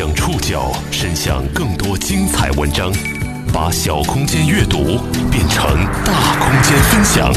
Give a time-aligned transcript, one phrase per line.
[0.00, 2.90] 将触角伸向更多精彩文章，
[3.52, 4.78] 把小空间阅读
[5.30, 5.76] 变成
[6.06, 7.30] 大空间分享。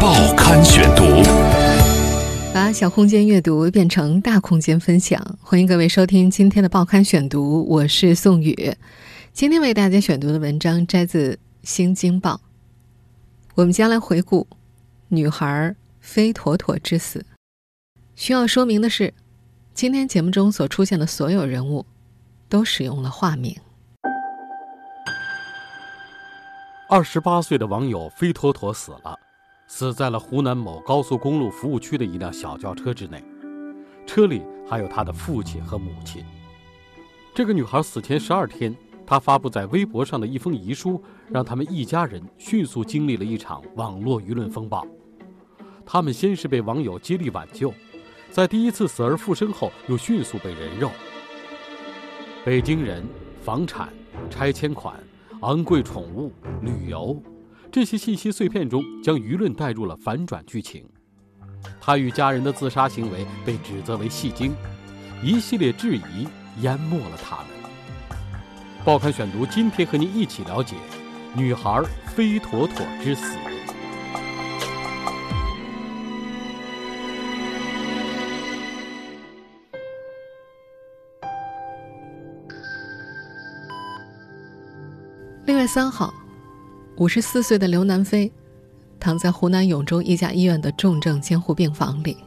[0.00, 1.22] 报刊选读，
[2.54, 5.22] 把小空间阅读变成大空间分享。
[5.42, 8.74] 欢迎各位收听今天的报刊选读，我是宋宇。
[9.34, 11.32] 今天为大家选读的文章摘自
[11.64, 12.36] 《新京报》，
[13.56, 14.46] 我们将来回顾
[15.08, 17.26] 女孩飞妥妥之死。
[18.16, 19.12] 需要说明的是。
[19.78, 21.86] 今天节目中所出现的所有人物，
[22.48, 23.56] 都使用了化名。
[26.90, 29.16] 二十八岁的网友飞妥妥死了，
[29.68, 33.22] 死在了湖南某高速公路服务区的一辆小轿车之内，
[34.04, 36.24] 车里还有他的父亲和母亲。
[37.32, 44.84] 这个女孩死前十二天，她发布在微博上的一封遗书，让他们一家人迅速经历了一场网络舆论风暴。
[45.86, 47.72] 他们先是被网友接力挽救。
[48.30, 50.90] 在第一次死而复生后，又迅速被人肉。
[52.44, 53.04] 北京人、
[53.42, 53.88] 房产、
[54.30, 54.94] 拆迁款、
[55.40, 57.20] 昂贵宠物、旅游，
[57.70, 60.88] 这些信息碎片中，将舆论带入了反转剧情。
[61.80, 64.54] 他与家人的自杀行为被指责为戏精，
[65.22, 66.28] 一系列质疑
[66.60, 67.46] 淹没了他们。
[68.84, 70.76] 报刊选读，今天和您一起了解
[71.34, 71.82] 女孩
[72.14, 73.36] 飞妥妥之死。
[85.48, 86.12] 六月三号，
[86.98, 88.30] 五十四岁的刘南飞
[89.00, 92.18] 躺在湖南永州一家医院的重症监护病房里。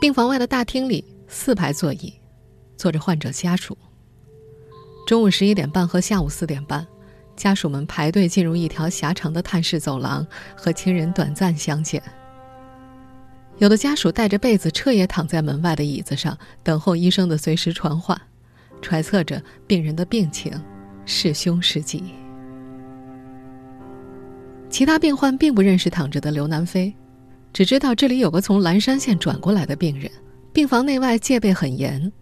[0.00, 2.12] 病房外的大厅里，四排座椅，
[2.76, 3.78] 坐着患者家属。
[5.06, 6.84] 中午十一点半和下午四点半，
[7.36, 12.02] 家属们排队进入一条狭长的探视走廊，和亲人短暂相见。
[13.58, 18.20] 有的家属带着被子彻夜躺在门外的椅子上，等候医生的随时传唤，
[18.80, 20.60] 揣测着病人的病情。
[21.04, 22.02] 是凶是吉？
[24.70, 26.94] 其他病患并不认识躺着的刘南飞，
[27.52, 30.10] 只知道这里有个从蓝山县转过来的病人。
[30.52, 32.12] 病房内外戒备很严，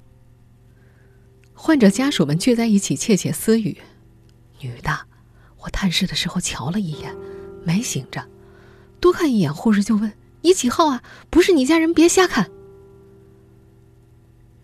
[1.53, 3.77] 患者家属们聚在一起窃窃私语
[4.61, 4.91] ：“女的，
[5.63, 7.15] 我探视的时候瞧了一眼，
[7.65, 8.25] 没醒着。
[9.01, 10.13] 多看一眼，护士就问
[10.43, 11.03] ：‘你几号啊？
[11.29, 12.51] 不是你家人，别瞎看。’”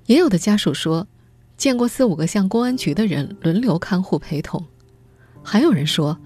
[0.06, 1.06] 也有的家属说。
[1.56, 4.62] 见过四五个像公安局的人轮流看护陪同，
[5.42, 6.18] 还有人说，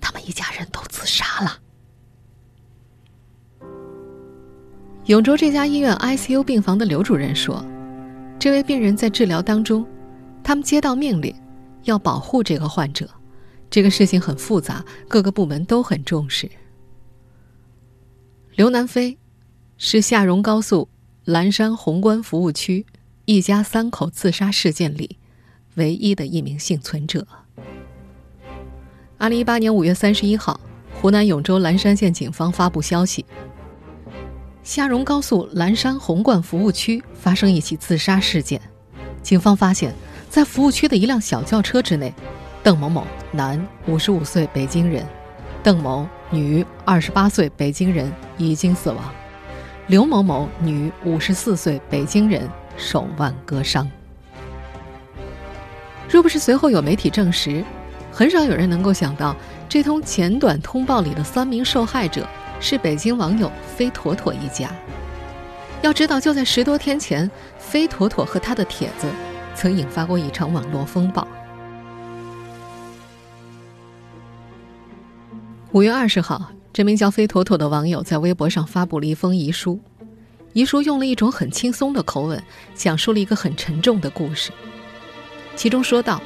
[0.00, 1.58] 他们一家人都自杀了。
[5.06, 7.64] 永州这家医院 ICU 病房的刘主任说，
[8.38, 9.84] 这位病人在治疗当中，
[10.44, 11.34] 他们接到命令，
[11.82, 13.10] 要保护这个患者，
[13.68, 16.48] 这个事情很复杂，各个部门都很重视。
[18.54, 19.18] 刘南飞，
[19.76, 20.88] 是下荣高速
[21.24, 22.86] 蓝山宏观服务区。
[23.32, 25.16] 一家三口自杀事件里，
[25.76, 27.24] 唯一的一名幸存者。
[29.18, 30.58] 二零一八年五月三十一号，
[31.00, 33.24] 湖南永州蓝山县警方发布消息：
[34.64, 38.60] 下荣高速蓝山红冠服务区发生一起自杀事件。
[39.22, 39.94] 警方发现，
[40.28, 42.12] 在服务区的一辆小轿车之内，
[42.64, 45.04] 邓某某，男，五十五岁，北京人；
[45.62, 49.04] 邓某，女，二十八岁，北京人，已经死亡；
[49.86, 52.50] 刘某某，女，五十四岁，北京人。
[52.80, 53.88] 手腕割伤。
[56.08, 57.62] 若不是随后有媒体证实，
[58.10, 59.36] 很少有人能够想到
[59.68, 62.26] 这通简短通报里的三名受害者
[62.58, 64.70] 是北京网友飞妥妥一家。
[65.82, 69.06] 要知道，就在十多天前，飞妥妥和他的帖子
[69.54, 71.26] 曾引发过一场网络风暴。
[75.72, 79.78] 五月二十号，这名叫飞妥妥的网友在微博上发布了一封遗书。
[80.52, 82.42] 遗书用了一种很轻松的口吻，
[82.74, 84.50] 讲述了一个很沉重的故事。
[85.54, 86.20] 其中说到，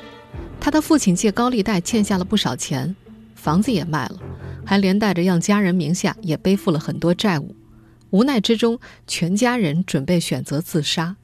[0.60, 2.94] 他的父亲借高利贷欠下了不少钱，
[3.34, 4.18] 房子也卖了，
[4.64, 7.54] 还连带着让家人名下也背负了很多债务。
[8.10, 11.16] 无奈之中，全家人准备选择自杀。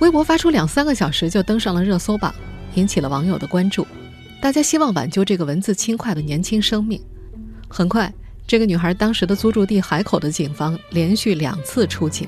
[0.00, 2.34] 微博发出两三个小时就登上了热搜榜，
[2.74, 3.86] 引起了网友的关注。
[4.42, 7.00] 大家希望挽救这个文字轻快的年轻生命。
[7.68, 8.12] 很快。
[8.50, 12.26] 这个女孩当时的租住地海口的警方连续两次出警，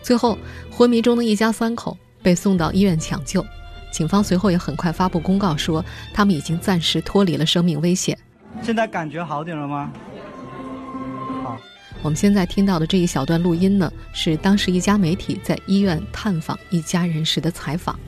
[0.00, 0.38] 最后
[0.70, 3.44] 昏迷中的一家三口被送到医院抢救。
[3.90, 5.84] 警方随后也很快发布公告说，
[6.14, 8.16] 他们已经暂时脱离了生命危险。
[8.62, 9.92] 现在感觉好点了吗？
[11.44, 11.60] 好。
[12.00, 18.00] 我们现在听到的这一小段录音呢，是当时一家媒体在医院探访一家人时的采访。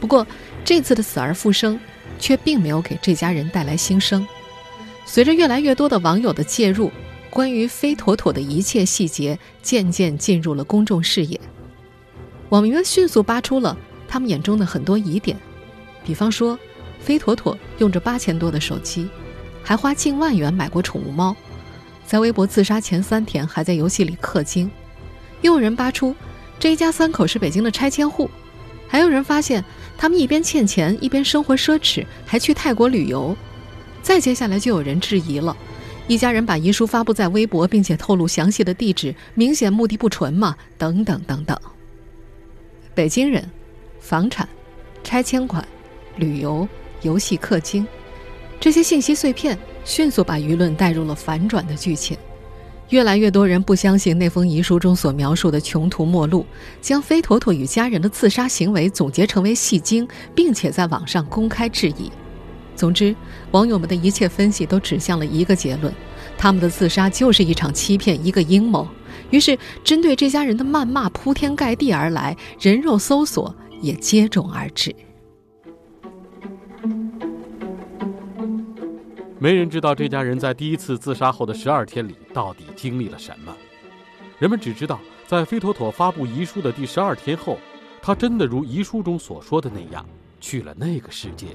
[0.00, 0.24] 不过，
[0.64, 1.76] 这次的死而复生，
[2.20, 4.24] 却并没有给这家人带来新生。
[5.12, 6.88] 随着越来越多的网友的介入，
[7.30, 11.40] 关于飞妥妥的一切细节渐渐进入了公众视野。
[12.50, 13.76] 网民们迅速扒出了
[14.06, 15.36] 他们眼中的很多疑点，
[16.04, 16.56] 比方说，
[17.00, 19.08] 飞妥妥用着八千多的手机，
[19.64, 21.34] 还花近万元买过宠物猫，
[22.06, 24.70] 在微博自杀前三天还在游戏里氪金。
[25.40, 26.14] 又有人扒出，
[26.60, 28.30] 这一家三口是北京的拆迁户，
[28.86, 29.64] 还有人发现
[29.98, 33.36] 他们一边欠钱一边生活奢侈，还去泰国旅游。
[34.02, 35.56] 再接下来就有人质疑了，
[36.08, 40.56] 一家人把遗书发布在微博，并且透露详细的地址，明显目的不纯嘛？
[40.76, 41.56] 等等等等。
[42.94, 43.48] 北京人，
[44.00, 44.48] 房产，
[45.04, 45.66] 拆迁款，
[46.16, 46.66] 旅游，
[47.02, 47.86] 游戏氪金，
[48.58, 52.16] 这些信息碎片迅速把舆论带入了反转的剧情。
[52.88, 56.44] 越来越多人不相信那封遗书中所描述的穷途末路，
[56.80, 62.10] 将飞妥妥与家人的自杀行为总结成为戏精，并且在网上公开质疑。
[62.80, 63.14] 总之，
[63.50, 65.92] 网友们的一切分析都指向了一个结论：
[66.38, 68.88] 他们的自杀就是一场欺骗，一个阴谋。
[69.28, 74.96] 于是，针对这家人的谩骂铺天盖地而来，人肉搜索也接踵而至。
[79.38, 83.54] 没人知道这家人在第一次自杀后的十二天里到底经历了什么。
[84.38, 87.58] 人们只知道，在飞妥妥发布遗书的第十二天后，
[88.00, 90.02] 他真的如遗书中所说的那样，
[90.40, 91.48] 去了那个世界，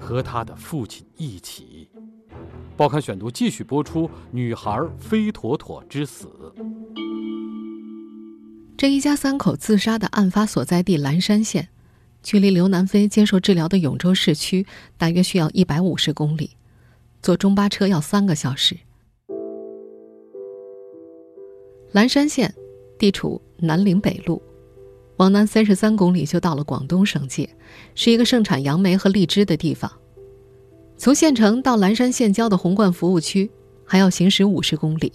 [0.00, 1.88] 和他的父亲一起。
[2.76, 6.28] 报刊选读继续播出：女孩飞妥妥之死。
[8.76, 11.68] 这一家三口自杀的案发所在地蓝山县，
[12.22, 14.66] 距离刘南飞接受治疗的永州市区
[14.96, 16.56] 大约需要一百五十公里，
[17.20, 18.74] 坐中巴车要三个小时。
[21.92, 22.54] 蓝山县
[22.98, 24.40] 地处南岭北路，
[25.20, 27.46] 往南三十三公里就到了广东省界，
[27.94, 29.92] 是一个盛产杨梅和荔枝的地方。
[30.96, 33.50] 从县城到蓝山县郊的红冠服务区，
[33.84, 35.12] 还要行驶五十公里。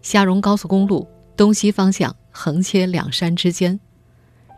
[0.00, 2.14] 下荣高速公路东西方向。
[2.34, 3.78] 横切两山之间，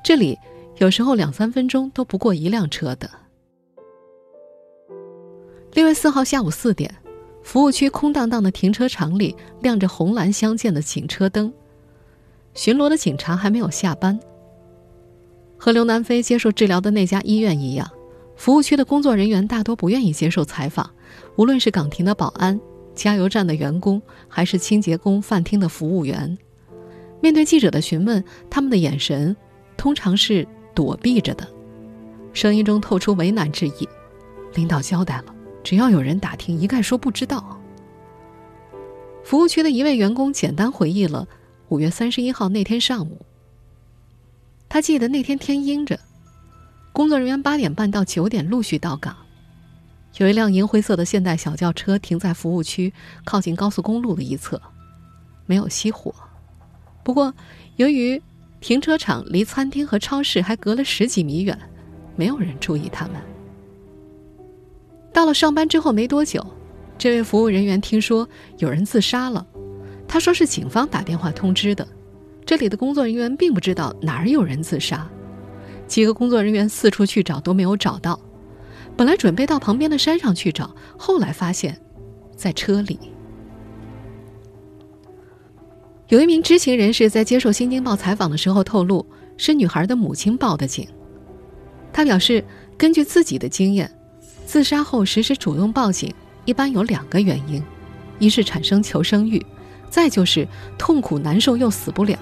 [0.05, 0.39] 这里
[0.79, 3.11] 有时候两三分钟都不过一辆车的。
[5.73, 6.95] 六月四号下午四点，
[7.43, 11.53] 服务区空荡荡的停车场里亮着红蓝相间的警车灯，
[12.55, 14.19] 巡逻的警察还没有下班。
[15.65, 17.91] 和刘南飞接受治疗的那家医院一样，
[18.37, 20.91] 服务区的工作人员大多不愿意接受采访，
[21.37, 22.61] 无论是岗亭的保安、
[22.95, 26.37] 加油站的员工，还是清洁工、饭厅的服务员。
[27.23, 29.35] 面对记者的询问，他们的眼神
[29.75, 31.49] 通常是躲避着的，
[32.35, 33.89] 声音中透出为难之意。
[34.57, 37.59] 领导交代了，只要有人打听，一概说不知道。
[39.23, 41.27] 服务区的一位员工简单回忆了
[41.71, 43.25] 五月三十一号那天上午。
[44.75, 46.01] 他记得那天天阴着，
[46.93, 49.17] 工作人员八点半到九点陆续到岗，
[50.17, 52.93] 有一辆银灰色的现代小轿车停在服务区
[53.25, 54.61] 靠近高速公路的一侧，
[55.47, 56.13] 没有熄火。
[57.05, 57.33] 不过，
[57.77, 58.21] 由于
[58.61, 61.57] 停车场离餐厅和超市还隔了十几米远，
[62.17, 63.15] 没有人注意他们。
[65.13, 66.45] 到了上班之后没多久，
[66.99, 68.29] 这位服务人员听说
[68.59, 69.47] 有人自杀了，
[70.09, 71.87] 他说是警方打电话通知的。
[72.47, 75.09] 这里的工作人员并不知道哪儿有人自杀，
[75.87, 78.21] 几个工作人员四处去找都没有找到。
[78.97, 81.81] 本来准备到旁边的山上去找，后来发现，
[82.37, 82.99] 在车里。
[86.09, 89.05] 有一名知情人士在接受《新京报》采访的时候透露，
[89.39, 90.87] 是女孩的母亲报的警。
[91.93, 92.45] 他表示，
[92.77, 93.91] 根据自己的经验，
[94.45, 96.13] 自杀后实施主动报警
[96.45, 97.63] 一般有两个原因：
[98.19, 99.45] 一是产生求生欲，
[99.89, 102.19] 再就是痛苦难受又死不了。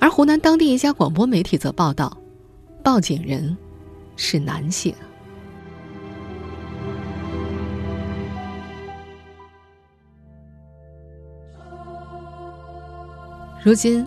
[0.00, 2.16] 而湖南当地一家广播媒体则报道，
[2.82, 3.54] 报警人
[4.16, 4.94] 是男性。
[13.62, 14.06] 如今，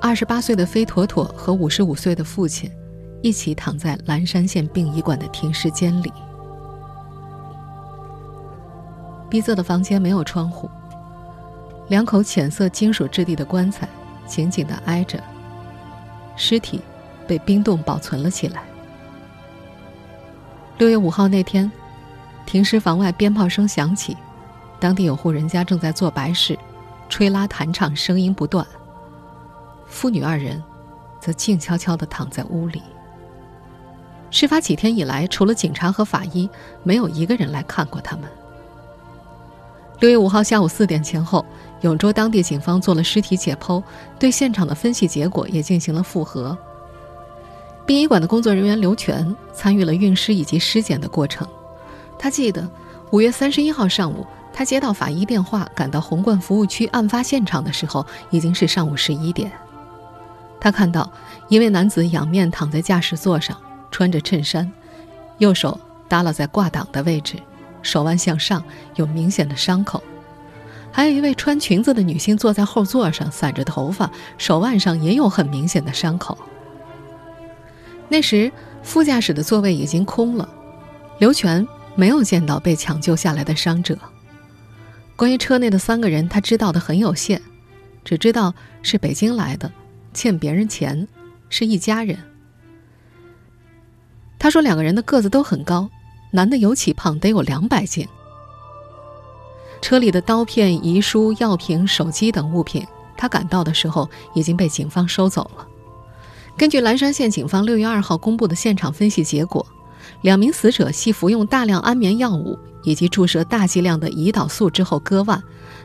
[0.00, 2.68] 二十八岁的飞妥妥和五十五岁的父亲
[3.22, 6.12] 一起躺在蓝山县殡仪馆的停尸间里。
[9.30, 10.68] 逼仄的房间没有窗户，
[11.86, 13.88] 两口浅色金属质地的棺材
[14.30, 15.20] 紧紧的挨着，
[16.36, 16.80] 尸体
[17.26, 18.62] 被冰冻保存了起来。
[20.78, 21.70] 六月五号那天，
[22.46, 24.16] 停尸房外鞭炮声响起，
[24.78, 26.56] 当地有户人家正在做白事，
[27.08, 28.64] 吹拉弹唱，声音不断。
[29.86, 30.62] 父女二人，
[31.18, 32.80] 则静悄悄的躺在屋里。
[34.30, 36.48] 事发几天以来，除了警察和法医，
[36.84, 38.30] 没有一个人来看过他们。
[40.00, 41.44] 六月五号下午四点前后，
[41.82, 43.82] 永州当地警方做了尸体解剖，
[44.18, 46.56] 对现场的分析结果也进行了复核。
[47.84, 51.46] 殡仪馆的工作人员刘全参与了运尸以及尸检的过程。
[52.18, 52.66] 他记得，
[53.10, 59.52] 五月三十一号上午，他接到法医电话，赶到红冠服务区案发现场的时候，已经是上午十一点。
[60.58, 61.10] 他看到
[61.48, 63.54] 一位男子仰面躺在驾驶座上，
[63.90, 64.70] 穿着衬衫，
[65.36, 65.78] 右手
[66.08, 67.36] 耷拉在挂挡的位置，
[67.82, 68.62] 手腕向上，
[68.96, 70.02] 有明显的伤口。
[70.92, 76.36] 还有一位穿裙子的女性坐在后座上，散着头发，手腕上也有很明显的伤口。
[78.08, 78.50] 那时
[78.82, 80.48] 副驾驶的座位已经空了，
[81.18, 83.96] 刘全没有见到被抢救下来的伤者。
[85.14, 87.40] 关于车内的三个人，他知道的很有限，
[88.04, 89.70] 只知道是北京来的，
[90.12, 91.06] 欠别人钱，
[91.48, 92.18] 是一家人。
[94.38, 95.88] 他说两个人的个子都很高，
[96.30, 98.06] 男的尤其胖，得有两百斤。
[99.80, 105.66] 车里的刀片、遗书、药品、手机等物品，他赶到的时候已经被警方收走了。
[106.56, 109.66] 根据蓝山县警方六月二号公布的现场分析结果，
[110.22, 112.58] 两名死者系服用大量安眠药物。
[112.82, 115.42] 以及注射大剂量的胰岛素之后割腕，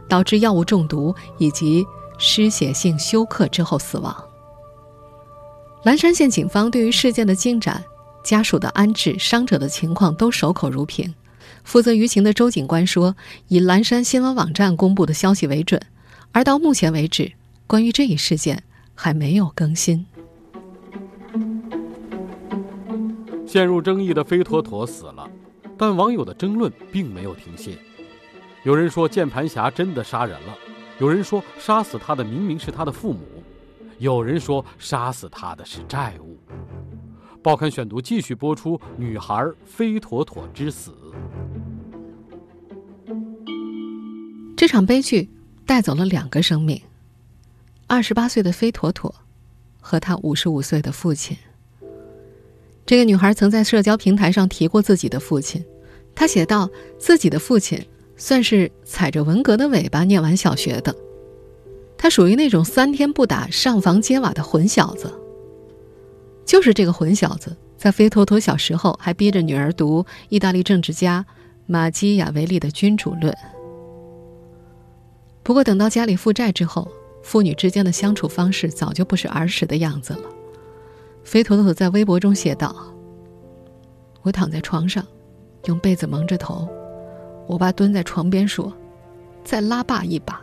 [0.07, 1.85] 导致药物中毒以及
[2.17, 4.15] 失血性休克之后死亡。
[5.83, 7.83] 蓝山县警方对于事件的进展、
[8.25, 11.13] 家属的安置、伤者的情况都守口如瓶。
[11.63, 13.15] 负责舆情的周警官说
[13.47, 15.79] ：“以蓝山新闻网站公布的消息为准，
[16.31, 17.31] 而到目前为止，
[17.67, 18.63] 关于这一事件
[18.95, 20.03] 还没有更新。”
[23.45, 25.29] 陷入争议的飞妥妥死了。
[25.77, 27.77] 但网友的争论并没有停歇，
[28.63, 30.57] 有人说键盘侠真的杀人了，
[30.99, 33.19] 有人说杀死他的明明是他的父母，
[33.99, 36.39] 有人说杀死他的是债务。
[37.45, 40.91] 报刊选读继续播出：女孩飞妥妥之死。
[44.57, 45.29] 这场悲剧
[45.63, 46.81] 带走了两个生命：
[47.85, 49.13] 二十八岁的飞妥妥
[49.79, 51.37] 和他五十五岁的父亲。
[52.83, 55.63] 这个女孩曾在社交平台上提过自己的父亲，
[56.15, 57.79] 她写道：“自己的父亲
[58.17, 60.95] 算是踩着文革的尾巴念完小学的，
[61.95, 65.13] 他属于那种三天不打上房揭瓦的混小子。
[66.45, 71.25] 就是这个混小子，在菲托托小时候还逼着女儿读意大利政治家
[71.65, 73.33] 马基雅维利的《君主论》。
[75.43, 76.87] 不过等到家里负债之后，
[77.23, 80.29] 父女之间的相处方式早就不是儿时的样子了。”
[81.23, 82.75] 飞坨坨在微博中写道
[84.21, 85.03] ：“我躺在床上，
[85.65, 86.67] 用被子蒙着头。
[87.47, 88.71] 我爸蹲在床边说
[89.43, 90.41] ：‘再拉爸一把。’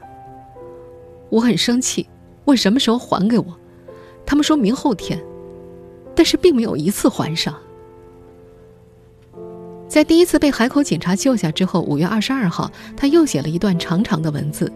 [1.30, 2.09] 我很生气，
[2.44, 3.56] 问什么时候还给我。
[4.26, 5.21] 他们说明后天，
[6.14, 7.54] 但是并没有一次还上。
[9.88, 14.73] 在第一次被海口警察救下之后，五月二十二号，他又写了一段长长的文字，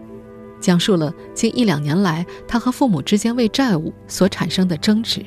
[0.59, 5.25] 讲述了近一两年来他和父母之间为债务所产生的争执。”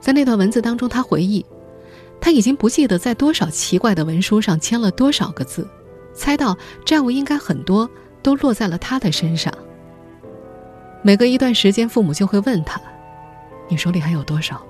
[0.00, 1.44] 在那段文字当中，他回忆，
[2.20, 5.68] 他已经不记得在多少奇怪的文书上签了多少个字，
[6.14, 7.90] 猜到债务应该很多
[8.22, 9.52] 都落在了他的身上。
[11.02, 12.80] 每隔一段时间，父母就会问他
[13.68, 14.64] ：“你手里还有多少？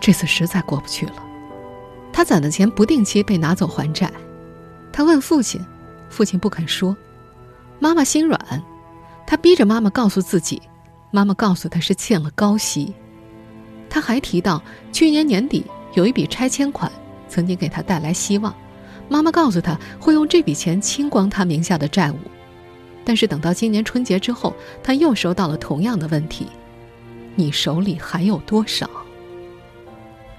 [0.00, 1.14] 这次实在过不去了。”
[2.12, 4.10] 他攒的钱不定期被拿走还债，
[4.92, 5.64] 他问父亲，
[6.08, 6.96] 父亲不肯说。
[7.78, 8.40] 妈妈心软，
[9.26, 10.60] 他逼着妈妈告诉自己，
[11.12, 12.92] 妈妈告诉他是欠了高息。
[13.88, 15.64] 他还提到，去年年底
[15.94, 16.90] 有一笔拆迁款，
[17.28, 18.52] 曾经给他带来希望。
[19.08, 22.16] 妈妈告诉他会用这笔钱清光他名下的债务，
[23.04, 26.46] 但是等到今年春节之后，他又收到了同样的问题
[27.36, 28.90] ：“你手里还有多少？”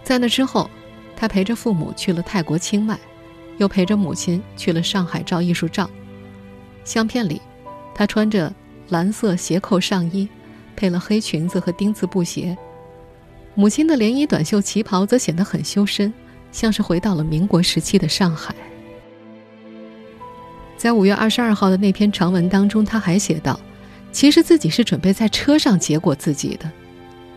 [0.09, 0.67] 在那之后，
[1.15, 2.97] 他陪着父母去了泰国清迈，
[3.59, 5.87] 又陪着母亲去了上海照艺术照。
[6.83, 7.39] 相片里，
[7.93, 8.51] 他穿着
[8.87, 10.27] 蓝色斜扣上衣，
[10.75, 12.57] 配了黑裙子和丁字布鞋。
[13.53, 16.11] 母亲的连衣短袖旗袍则显得很修身，
[16.51, 18.55] 像是回到了民国时期的上海。
[20.75, 23.59] 在五月二十二号的那篇长文当中，他还写道
[24.11, 26.67] ：“其实自己是准备在车上结果自己的，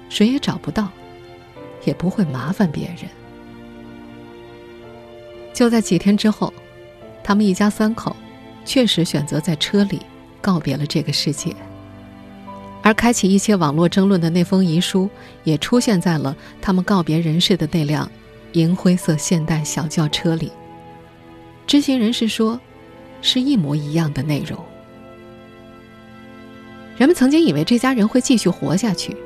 [0.08, 0.88] 谁也找不到，
[1.84, 3.08] 也不会麻烦别人。”
[5.54, 6.52] 就在几天之后，
[7.22, 8.16] 他们一家三口
[8.64, 10.00] 确实选择在车里
[10.40, 11.54] 告别了这个世界。
[12.82, 15.08] 而开启一切网络争论的那封遗书，
[15.44, 18.10] 也出现在了他们告别人世的那辆
[18.54, 20.50] 银灰色现代小轿车里。
[21.64, 22.58] 知情人士说，
[23.20, 24.58] 是一模一样的内容。
[26.96, 29.16] 人们曾经以为这家人会继续活下去，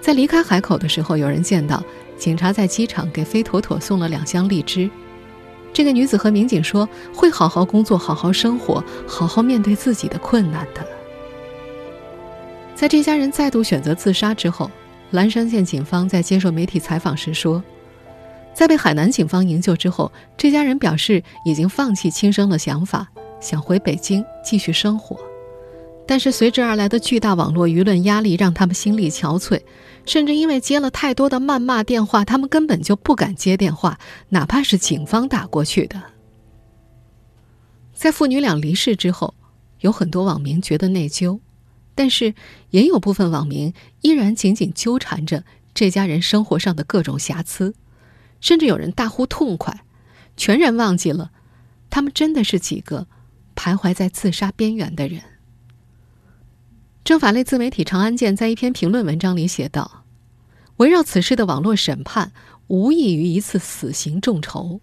[0.00, 1.82] 在离开海口的时候，有人见到
[2.16, 4.90] 警察在机场给飞妥妥送了两箱荔枝。
[5.72, 10.84] 这个女子和民警说，会好好工作，好好生活，好好面对自己的困难的。
[12.74, 14.70] 在这家人再度选择自杀之后，
[15.10, 17.62] 蓝山县警方在接受媒体采访时说，
[18.54, 23.06] 在被海南警方营救之后，这家人表示已经放弃轻生的想法，
[23.38, 25.29] 想回北京继续生活。
[26.10, 29.62] 但是随之而来的巨大网络舆论压力让他们心力憔悴，
[30.04, 33.96] 甚至因为接了太多的谩骂电话，他们根本就不敢接电话，
[34.30, 36.02] 哪怕是警方打过去的。
[37.94, 39.34] 在父女俩离世之后，
[39.82, 41.38] 有很多网民觉得内疚，
[41.94, 42.34] 但是
[42.70, 47.72] 也有部分网民依然紧紧纠缠着这家人生活上的各种瑕疵，
[48.40, 49.84] 甚至有人大呼痛快，
[50.36, 51.30] 全然忘记了，
[51.88, 53.06] 他们真的是几个
[53.54, 55.22] 徘徊在自杀边缘的人。
[57.02, 60.04] 政法类自媒体长安健在一篇评论文章里写道
[60.76, 62.32] ：“围绕此事的网络审判，
[62.68, 64.80] 无异于一次死刑众筹。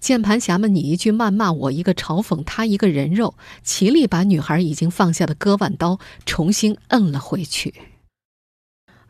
[0.00, 7.74] 键盘侠们你一句谩骂，我一个嘲讽，他一个人肉，齐力把女孩已经放下的割腕刀重新摁了回去。”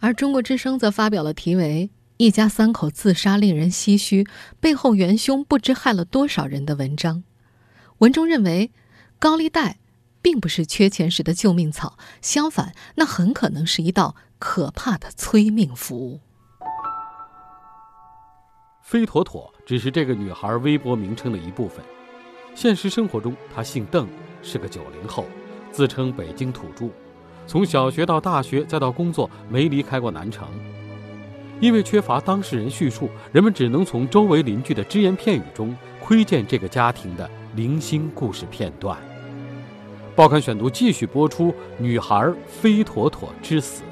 [0.00, 1.88] 而中国之声则发表了题为
[2.18, 4.26] “一家三口自杀令人唏嘘，
[4.60, 7.22] 背后元凶不知害了多少人”的文章。
[7.98, 8.70] 文中认为，
[9.18, 9.78] 高利贷。
[10.24, 16.20] 并不是缺钱时的救命草，相反，那很可能是一道可怕的催命符。
[18.80, 21.84] 飞妥妥只是这个女孩微博名称的一部分。
[22.54, 24.08] 现实生活中，她姓邓，
[24.40, 25.26] 是个九零后，
[25.70, 26.88] 自称北京土著，
[27.46, 30.48] 从小学到大学再到工作，没离开过南城。
[31.60, 38.98] 因为缺乏当事人叙述，人们只能从周围邻居的只言片语中窥见这个家庭的零星故事片段。
[40.16, 43.83] 报刊选读继续播出：女孩飞妥妥之死。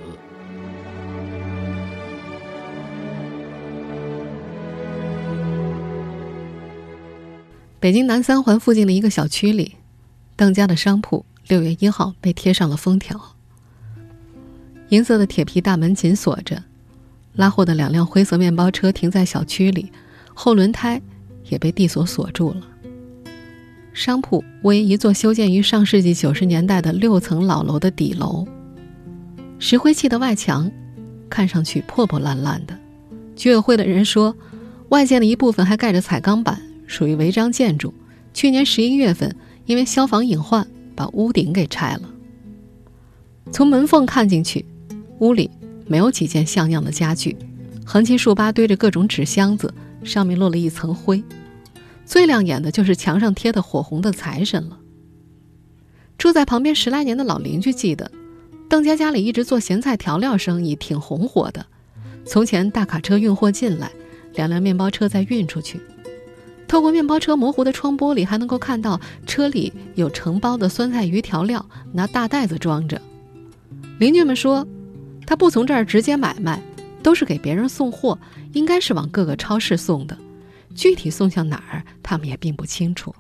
[7.81, 9.75] 北京南三环附近的一个小区里，
[10.37, 13.21] 邓家的商铺六月一号被贴上了封条。
[14.91, 16.63] 银色的铁皮大门紧锁着，
[17.35, 19.91] 拉货的两辆灰色面包车停在小区里，
[20.33, 21.03] 后轮胎
[21.49, 22.69] 也被地锁锁住了。
[23.93, 28.47] 商铺为一座修建于上世纪九十年代的六层老楼的底楼，
[29.59, 30.71] 石灰砌的外墙
[31.29, 32.79] 看上去破破烂烂的。
[33.37, 34.35] 居委会的人说，
[34.89, 37.93] 外建的一部分还盖着彩钢板，属于违章建筑。
[38.33, 39.35] 去年十一月份，
[39.67, 42.03] 因为消防隐患，把屋顶给拆了。
[43.51, 44.65] 从门缝看进去，
[45.19, 45.51] 屋里
[45.87, 47.37] 没有几件像样的家具，
[47.85, 51.23] 横七竖八堆着各种纸箱子，上面落了一层灰。
[52.05, 54.79] 最亮眼的就是墙上贴的火红的财神了。
[56.19, 58.11] 住在旁边十来年的老邻居记得，
[58.69, 61.67] 邓家家里一直做咸菜调料生意，挺红火的。
[62.25, 63.91] 从前大卡车运货进来，
[64.35, 65.81] 两辆面包车再运出去。
[66.69, 73.01] 透过面包车模糊的窗玻璃，还能够看到车里有成包的酸菜鱼调料，拿大袋子装着。
[73.99, 74.67] 邻居们说，
[75.27, 76.63] 他不从这儿直接买卖，
[77.03, 78.19] 都是给别人送货，
[78.53, 80.17] 应该是往各个超市送的。
[80.75, 83.15] 具体送向哪儿，他们也并不清楚。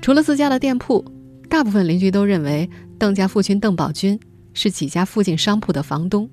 [0.00, 1.04] 除了自家的店铺，
[1.48, 2.68] 大部分邻居都认为
[2.98, 4.18] 邓家父亲邓宝军
[4.52, 6.28] 是几家附近商铺的房东。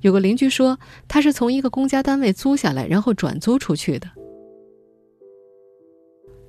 [0.00, 4.08] 有个邻居说，他是从一个公家单位租下来，然后转租出去的。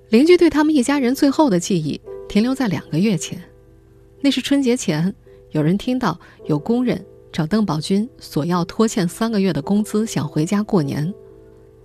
[0.10, 3.42] 邻居对他们一家人最后的记忆停留在两个月前，
[4.22, 5.14] 那是春节前，
[5.52, 11.14] 有人听到有工人找邓宝军索要拖欠三个月的工资，想回家过年。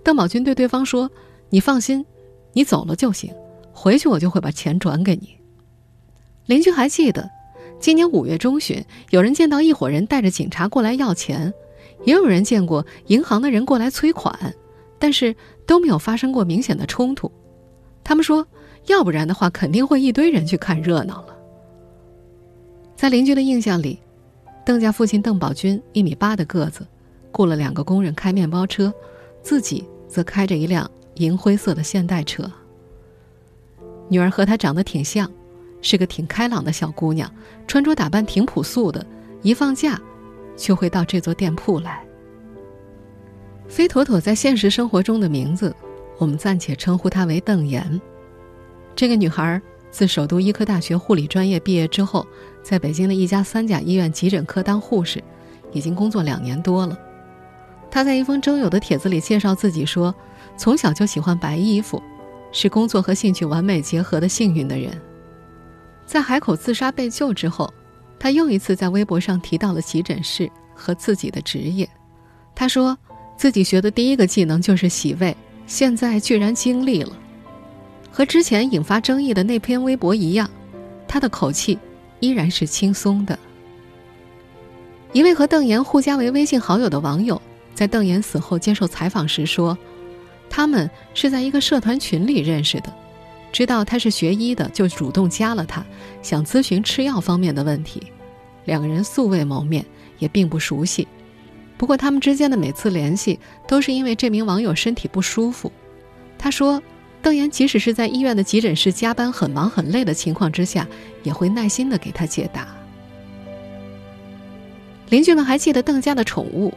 [0.03, 1.09] 邓宝军对对方说
[1.49, 2.05] ：“你放心，
[2.53, 3.33] 你走了就行，
[3.73, 5.37] 回去我就会把钱转给你。”
[6.47, 7.29] 邻居还记得，
[7.79, 11.53] 今年五月中旬，有人见到一伙人带着警察过来要钱，
[12.05, 14.55] 也有人见过银行的人过来催款，
[14.97, 15.35] 但是
[15.67, 17.31] 都没有发生过明显的冲突。
[18.03, 18.47] 他们说，
[18.87, 21.35] 要不然的话，肯定会一堆人去看热闹了。
[22.95, 23.99] 在邻居的印象里，
[24.65, 26.87] 邓家父亲邓宝军一米八的个子，
[27.31, 28.91] 雇了两个工人开面包车。
[29.41, 32.49] 自己则开着一辆银灰色的现代车。
[34.07, 35.31] 女儿和她长得挺像，
[35.81, 37.31] 是个挺开朗的小姑娘，
[37.67, 39.05] 穿着打扮挺朴素的。
[39.41, 39.99] 一放假，
[40.57, 42.03] 就会到这座店铺来。
[43.67, 45.73] 飞妥妥在现实生活中的名字，
[46.17, 48.01] 我们暂且称呼她为邓岩。
[48.95, 52.27] 这个女孩自首都医科大学护理专业毕业之后，
[52.61, 55.23] 在北京的一家三甲医院急诊科当护士，
[55.71, 56.97] 已经工作两年多了。
[57.91, 60.13] 他在一封征友的帖子里介绍自己说
[60.55, 62.01] ：“从小就喜欢白衣服，
[62.51, 64.91] 是工作和兴趣完美结合的幸运的人。”
[66.05, 67.71] 在海口自杀被救之后，
[68.19, 71.89] 他又一次在微博上提到了急诊室和自己的职业。
[72.55, 72.97] 他说
[73.37, 77.11] 自己学的第一个技能就是洗胃，现在居然经历了。
[78.11, 80.49] 和之前引发争议的那篇微博一样，
[81.07, 81.77] 他的口气
[82.19, 83.37] 依然是轻松的。
[85.13, 87.41] 一位和邓岩互加为微信好友的网友。
[87.79, 89.77] 在邓岩死后接受采访时说，
[90.49, 92.93] 他们是在一个社团群里认识的。
[93.53, 95.85] 知道他是学医的，就主动加了他，
[96.21, 98.11] 想咨询吃药方面的问题。
[98.65, 99.85] 两个人素未谋面，
[100.17, 101.07] 也并不熟悉。
[101.77, 105.71] 不过他们之间的每次联系，都是因为这名网友身体不舒服。
[106.37, 106.83] 他说，
[107.21, 110.85] 邓岩即使是在医院的急诊室加班很忙很累的情况之下，
[111.23, 112.67] 也会耐心的给他解答。
[115.07, 116.73] 邻居们还记得邓家的宠物，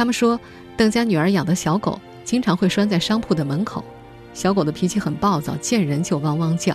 [0.00, 0.40] 他们说，
[0.78, 3.84] 邓家女儿养的小狗经常会拴在商铺的门口。
[4.32, 6.74] 小狗的脾气很暴躁，见人就汪汪叫。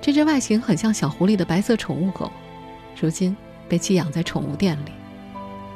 [0.00, 2.30] 这只外形很像小狐狸的白色宠物狗，
[3.00, 3.36] 如今
[3.68, 4.92] 被寄养在宠物店里。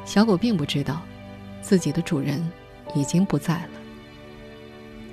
[0.05, 1.01] 小狗并不知道，
[1.61, 2.41] 自己的主人
[2.95, 3.69] 已经不在了。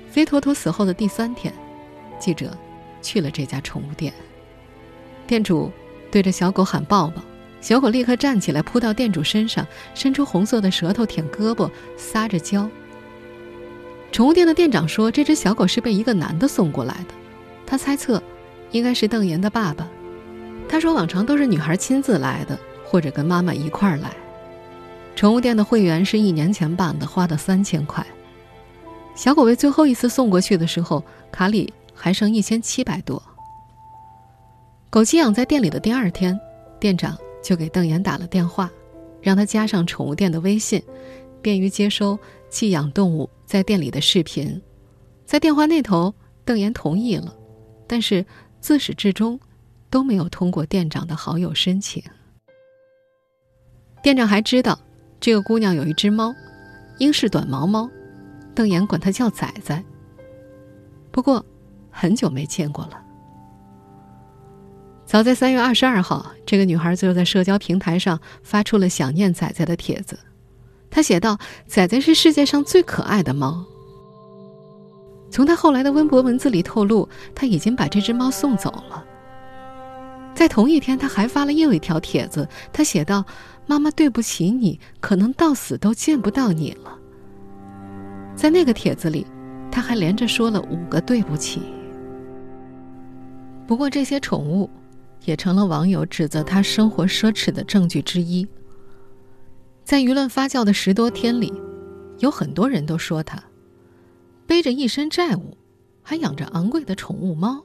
[0.09, 1.53] 飞坨坨死后的第三天，
[2.19, 2.57] 记者
[3.01, 4.13] 去了这家宠物店。
[5.27, 5.69] 店主
[6.09, 7.21] 对着小狗喊抱抱，
[7.65, 12.69] 小狗立刻站起来扑到店主身上，伸出红色的舌头舔胳膊，撒着娇。
[14.11, 17.15] 宠物店的店长说：“这只小狗是被一个男的送过来的，
[17.65, 18.21] 他猜测，
[18.69, 19.87] 应该是邓岩的爸爸。
[20.69, 24.11] 他说往常都是女孩亲自来的，或者跟妈妈一块儿来。
[25.15, 28.05] 宠物店的会员是一年前办的，花的三千块。
[29.15, 33.19] 小狗被最后一次送过去的时候，卡里还剩一千七百多。
[34.91, 36.39] 狗寄养在店里的第二天，
[36.79, 38.71] 店长就给邓岩打了电话，
[39.21, 40.81] 让他加上宠物店的微信，
[41.43, 42.17] 便于接收
[42.49, 44.59] 寄养动物。”在店里的视频，
[45.23, 46.11] 在电话那头，
[46.43, 47.31] 邓岩同意了，
[47.85, 48.25] 但是
[48.59, 49.39] 自始至终
[49.91, 52.01] 都没有通过店长的好友申请。
[54.01, 54.79] 店长还知道
[55.19, 56.33] 这个姑娘有一只猫，
[56.97, 57.87] 英式短毛猫，
[58.55, 59.83] 邓岩管它叫仔仔。
[61.11, 61.45] 不过
[61.91, 63.04] 很久没见过了。
[65.05, 70.17] 早在三月二十二号，这个女孩就在社交平台上发出了想念仔仔的帖子。
[70.89, 71.37] 她写道
[71.67, 73.63] ：“仔仔是世界上最可爱的猫。”
[75.29, 79.05] 从她后来的微博文字里透露，她已经把这只猫送走了。
[80.33, 83.23] 在同一天，她还发了又一条帖子，她写道
[83.67, 86.97] ：“妈妈，对不起你，可能到死都见不到你了。”
[88.35, 89.27] 在那个帖子里，
[89.71, 91.61] 她还连着说了五个对不起。
[93.67, 94.69] 不过，这些宠物
[95.25, 98.47] 也成了网友指责他生活奢侈的证据之一。
[99.83, 101.53] 在舆论发酵的十多天里，
[102.19, 103.43] 有很多人都说他
[104.47, 105.57] 背着一身债务，
[106.01, 107.63] 还养着昂贵的宠物猫。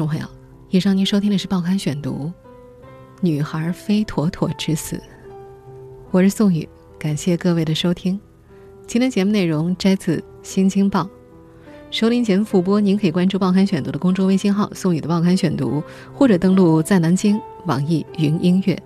[0.00, 0.26] 众朋友，
[0.70, 2.10] 以上您收听的是《报刊选读》，
[3.20, 4.96] 《女孩非妥妥之死》，
[6.10, 6.66] 我是宋宇，
[6.98, 8.18] 感谢各位的收听。
[8.86, 11.02] 今天节目内容摘自《新京报》，
[11.90, 15.82] 收听节目复播，您可以关注《报刊选读》的公众微信号“宋宇的报刊选读”，
[16.16, 18.82] 或者登录在南京网易云音乐。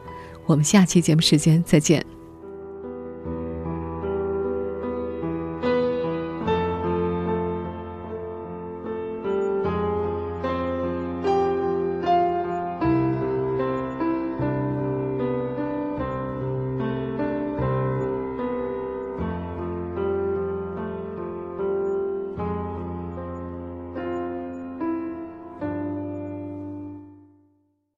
[0.46, 2.04] 我们下期节目时间再见。